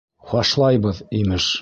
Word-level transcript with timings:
Фашлайбыҙ, 0.31 1.05
имеш! 1.23 1.49